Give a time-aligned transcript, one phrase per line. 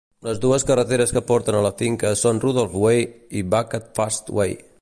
[0.27, 3.07] Les dues carreteres que porten a la finca són Rufford Way
[3.43, 4.61] i Buckfast Way.